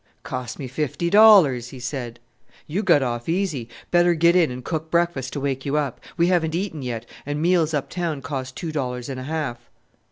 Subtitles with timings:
[0.23, 2.19] "Cost me fifty dollars!" he said.
[2.65, 6.01] "You got off easy better get in and cook breakfast to wake you up.
[6.17, 9.59] We haven't eaten yet, and meals up town cost two dollars and a half!"